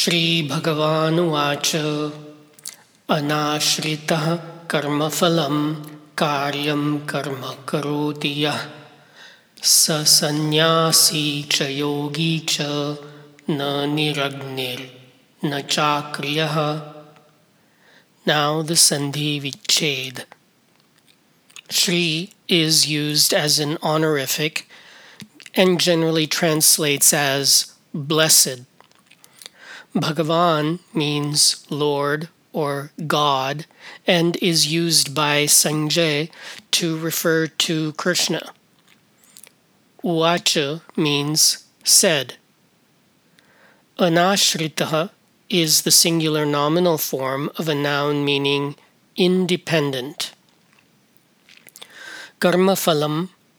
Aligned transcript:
श्री 0.00 0.48
भगवाच 0.50 1.70
अनाश्रितः 3.10 4.26
कर्मफल 4.70 5.38
कार्य 6.18 6.74
कर्म 7.10 7.42
करोति 7.68 8.32
यः। 8.44 8.60
स 9.62 9.98
च 11.52 11.68
योगी 11.70 12.38
च 12.48 12.60
न 13.50 13.60
निरग्निर्न 13.94 15.60
चाक्रियः। 15.70 16.56
The 18.62 18.74
sandhi 18.84 19.38
vichchheda 19.40 20.24
Shri 21.72 22.06
is 22.60 22.86
used 22.88 23.34
as 23.34 23.60
an 23.60 23.76
honorific 23.94 24.64
and 25.58 25.78
generally 25.80 26.26
translates 26.38 27.14
as 27.14 27.64
blessed 27.96 28.67
Bhagavan 29.98 30.78
means 30.94 31.66
Lord 31.70 32.28
or 32.52 32.92
God 33.06 33.66
and 34.06 34.36
is 34.36 34.72
used 34.72 35.14
by 35.14 35.44
Sanjay 35.44 36.30
to 36.70 36.96
refer 36.98 37.48
to 37.48 37.92
Krishna. 37.94 38.52
Uvacha 40.04 40.82
means 40.96 41.64
said. 41.82 42.36
Anashritaha 43.98 45.10
is 45.50 45.82
the 45.82 45.90
singular 45.90 46.46
nominal 46.46 46.98
form 46.98 47.50
of 47.56 47.68
a 47.68 47.74
noun 47.74 48.24
meaning 48.24 48.76
independent. 49.16 50.32
Karma 52.38 52.76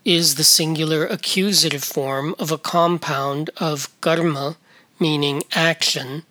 is 0.05 0.35
the 0.35 0.43
singular 0.45 1.05
accusative 1.05 1.83
form 1.83 2.33
of 2.39 2.51
a 2.51 2.57
compound 2.57 3.49
of 3.57 3.89
karma, 3.99 4.55
meaning 4.99 5.43
action, 5.53 6.23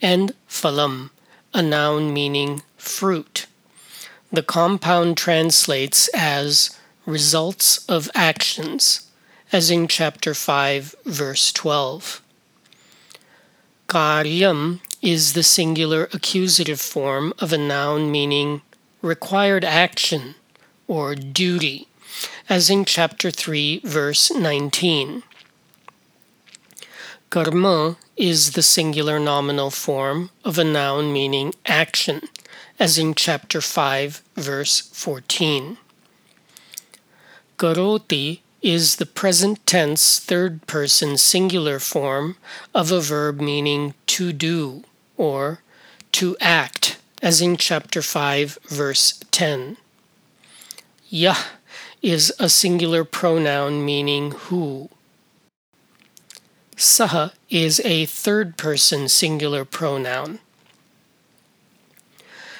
and 0.00 0.32
phalam, 0.48 1.10
a 1.54 1.62
noun 1.62 2.12
meaning 2.12 2.62
fruit. 2.76 3.46
The 4.30 4.42
compound 4.42 5.16
translates 5.16 6.08
as 6.08 6.78
results 7.04 7.84
of 7.86 8.10
actions, 8.14 9.10
as 9.52 9.70
in 9.70 9.88
chapter 9.88 10.34
5, 10.34 10.94
verse 11.04 11.52
12. 11.52 12.22
Karyam 13.88 14.80
is 15.02 15.34
the 15.34 15.42
singular 15.42 16.08
accusative 16.14 16.80
form 16.80 17.34
of 17.38 17.52
a 17.52 17.58
noun 17.58 18.10
meaning 18.10 18.62
required 19.02 19.64
action 19.64 20.34
or 20.86 21.14
duty, 21.14 21.88
as 22.48 22.70
in 22.70 22.84
chapter 22.84 23.30
3, 23.30 23.80
verse 23.84 24.30
19. 24.30 25.22
Karma 27.28 27.96
is 28.22 28.52
the 28.52 28.62
singular 28.62 29.18
nominal 29.18 29.68
form 29.68 30.30
of 30.44 30.56
a 30.56 30.62
noun 30.62 31.12
meaning 31.12 31.52
action, 31.66 32.20
as 32.78 32.96
in 32.96 33.16
chapter 33.16 33.60
5, 33.60 34.22
verse 34.36 34.78
14. 34.92 35.76
Karoti 37.58 38.38
is 38.62 38.94
the 38.96 39.06
present 39.06 39.66
tense 39.66 40.20
third 40.20 40.64
person 40.68 41.18
singular 41.18 41.80
form 41.80 42.36
of 42.72 42.92
a 42.92 43.00
verb 43.00 43.40
meaning 43.40 43.92
to 44.06 44.32
do 44.32 44.84
or 45.16 45.58
to 46.12 46.36
act, 46.40 46.98
as 47.20 47.40
in 47.40 47.56
chapter 47.56 48.00
5, 48.00 48.56
verse 48.68 49.18
10. 49.32 49.78
Yah 51.08 51.42
is 52.02 52.32
a 52.38 52.48
singular 52.48 53.02
pronoun 53.02 53.84
meaning 53.84 54.30
who. 54.46 54.88
Saha 56.82 57.30
is 57.48 57.78
a 57.84 58.06
third 58.06 58.56
person 58.56 59.08
singular 59.08 59.64
pronoun. 59.64 60.40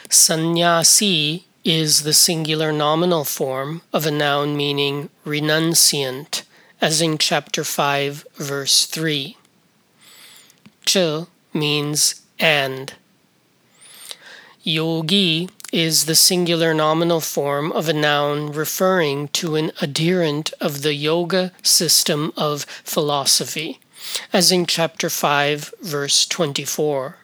Sannyasi 0.08 1.46
is 1.64 2.04
the 2.04 2.12
singular 2.12 2.70
nominal 2.70 3.24
form 3.24 3.82
of 3.92 4.06
a 4.06 4.12
noun 4.12 4.56
meaning 4.56 5.10
renunciant, 5.26 6.44
as 6.80 7.02
in 7.02 7.18
chapter 7.18 7.64
5, 7.64 8.24
verse 8.34 8.86
3. 8.86 9.36
Cha 10.84 11.26
means 11.52 12.22
and. 12.38 12.94
Yogi 14.62 15.50
is 15.72 16.04
the 16.04 16.14
singular 16.14 16.72
nominal 16.72 17.20
form 17.20 17.72
of 17.72 17.88
a 17.88 17.92
noun 17.92 18.52
referring 18.52 19.26
to 19.42 19.56
an 19.56 19.72
adherent 19.80 20.52
of 20.60 20.82
the 20.82 20.94
yoga 20.94 21.50
system 21.64 22.32
of 22.36 22.62
philosophy, 22.84 23.80
as 24.32 24.52
in 24.52 24.66
chapter 24.66 25.08
5, 25.08 25.74
verse 25.82 26.26
24. 26.26 27.16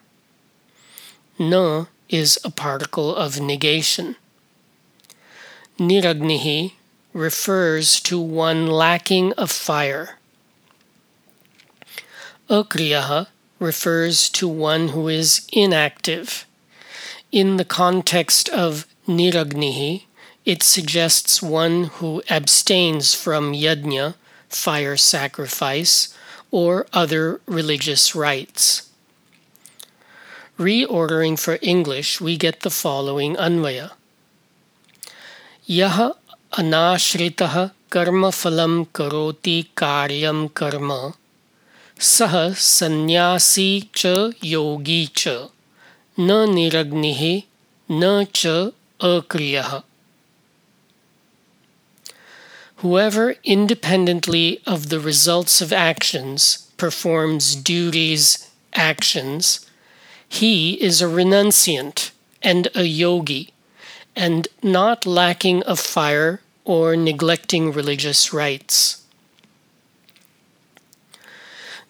Na 1.39 1.87
is 2.09 2.39
a 2.45 2.51
particle 2.51 3.15
of 3.15 3.41
negation. 3.41 4.17
Niragnihi 5.79 6.73
refers 7.13 8.01
to 8.01 8.21
one 8.21 8.67
lacking 8.67 9.33
of 9.35 9.51
fire. 9.51 10.19
Akriyaha 12.49 13.27
refers 13.59 14.29
to 14.31 14.49
one 14.49 14.89
who 14.89 15.09
is 15.09 15.47
inactive. 15.53 16.47
In 17.31 17.57
the 17.57 17.65
context 17.65 18.49
of 18.49 18.87
niragnihi, 19.07 20.05
it 20.45 20.63
suggests 20.63 21.43
one 21.43 21.85
who 21.85 22.23
abstains 22.31 23.15
from 23.15 23.53
yajna, 23.53 24.15
fire 24.49 24.97
sacrifice, 24.97 26.17
or 26.52 26.86
other 26.94 27.42
religious 27.46 28.16
rites. 28.16 28.90
Reordering 30.60 31.40
for 31.40 31.58
English, 31.62 32.22
we 32.22 32.38
get 32.38 32.62
the 32.62 32.70
following 32.70 33.36
anvaya. 33.36 33.92
Yaha 35.68 36.14
anashritaha 36.52 37.72
karma 37.90 38.30
phalam 38.30 38.88
karoti 38.88 39.68
karyam 39.76 40.54
karma 40.54 41.14
सः 42.00 42.34
सन्न्यासी 42.60 43.68
च 43.96 44.08
योगी 44.44 45.06
च 45.18 45.28
न 46.20 46.32
निरग्निः 46.54 47.22
न 47.92 48.26
च 48.36 48.48
अक्रियः 49.10 49.70
Whoever 52.79 53.35
independently 53.43 54.63
of 54.65 54.89
the 54.89 55.01
results 55.01 55.61
of 55.61 55.73
actions 55.73 56.71
performs 56.77 57.57
duties, 57.57 58.49
actions, 58.73 59.67
he 60.29 60.75
is 60.75 61.03
a 61.03 61.07
renunciant 61.07 62.13
and 62.41 62.69
a 62.77 62.85
yogi, 62.85 63.49
and 64.15 64.47
not 64.63 65.07
lacking 65.07 65.65
of 65.65 65.81
fire 65.81 66.41
or 66.65 66.95
neglecting 66.95 67.73
religious 67.73 68.33
rites. 68.33 68.98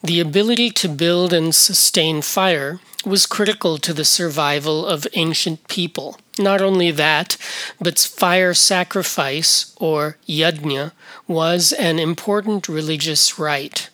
The 0.01 0.19
ability 0.19 0.71
to 0.71 0.87
build 0.87 1.33
and 1.33 1.53
sustain 1.53 2.21
fire 2.21 2.79
was 3.05 3.25
critical 3.25 3.77
to 3.79 3.93
the 3.93 4.05
survival 4.05 4.85
of 4.85 5.07
ancient 5.13 5.67
people. 5.67 6.17
Not 6.37 6.61
only 6.61 6.91
that, 6.91 7.35
but 7.81 7.99
fire 7.99 8.53
sacrifice, 8.53 9.73
or 9.77 10.17
yajna, 10.27 10.93
was 11.27 11.73
an 11.73 11.99
important 11.99 12.69
religious 12.69 13.37
rite. 13.37 13.89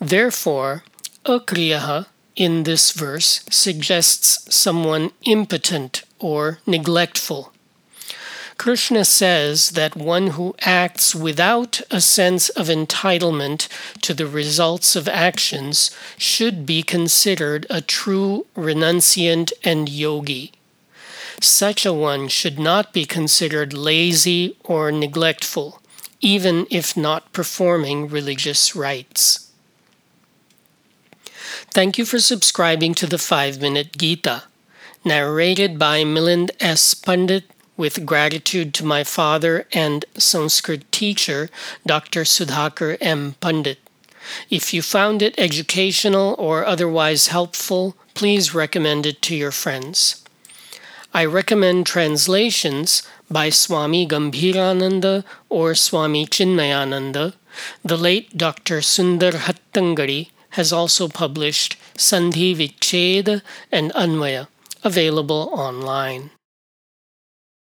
Therefore, 0.00 0.84
akriyaha 1.24 2.06
in 2.36 2.62
this 2.62 2.92
verse 2.92 3.44
suggests 3.50 4.54
someone 4.54 5.10
impotent 5.24 6.04
or 6.18 6.60
neglectful. 6.66 7.52
Krishna 8.60 9.06
says 9.06 9.70
that 9.70 9.96
one 9.96 10.32
who 10.36 10.54
acts 10.60 11.14
without 11.14 11.80
a 11.90 11.98
sense 11.98 12.50
of 12.50 12.66
entitlement 12.66 13.68
to 14.02 14.12
the 14.12 14.26
results 14.26 14.94
of 14.94 15.08
actions 15.08 15.90
should 16.18 16.66
be 16.66 16.82
considered 16.82 17.66
a 17.70 17.80
true 17.80 18.44
renunciant 18.54 19.50
and 19.64 19.88
yogi. 19.88 20.52
Such 21.40 21.86
a 21.86 21.94
one 21.94 22.28
should 22.28 22.58
not 22.58 22.92
be 22.92 23.06
considered 23.06 23.72
lazy 23.72 24.58
or 24.62 24.92
neglectful, 24.92 25.80
even 26.20 26.66
if 26.70 26.94
not 26.94 27.32
performing 27.32 28.10
religious 28.10 28.76
rites. 28.76 29.50
Thank 31.72 31.96
you 31.96 32.04
for 32.04 32.18
subscribing 32.18 32.92
to 32.96 33.06
the 33.06 33.16
5 33.16 33.58
Minute 33.58 33.96
Gita, 33.96 34.42
narrated 35.02 35.78
by 35.78 36.04
Milind 36.04 36.50
S. 36.60 36.92
Pandit 36.92 37.44
with 37.80 38.04
gratitude 38.04 38.74
to 38.74 38.84
my 38.84 39.02
father 39.02 39.66
and 39.72 40.04
Sanskrit 40.18 40.84
teacher, 40.92 41.48
Dr. 41.86 42.24
Sudhakar 42.24 42.98
M. 43.00 43.36
Pandit. 43.40 43.78
If 44.50 44.74
you 44.74 44.82
found 44.82 45.22
it 45.22 45.34
educational 45.38 46.36
or 46.38 46.66
otherwise 46.66 47.28
helpful, 47.28 47.96
please 48.12 48.54
recommend 48.54 49.06
it 49.06 49.22
to 49.22 49.34
your 49.34 49.50
friends. 49.50 50.22
I 51.14 51.24
recommend 51.24 51.86
translations 51.86 53.02
by 53.30 53.48
Swami 53.48 54.06
Gambhirananda 54.06 55.24
or 55.48 55.74
Swami 55.74 56.26
Chinmayananda, 56.26 57.32
the 57.82 57.96
late 57.96 58.36
Dr. 58.36 58.80
Sundar 58.80 59.32
Hattangadi, 59.46 60.28
has 60.50 60.70
also 60.70 61.08
published 61.08 61.78
Sandhi 61.96 62.54
Vicheda 62.54 63.40
and 63.72 63.90
Anvaya, 63.94 64.48
available 64.84 65.48
online. 65.54 66.30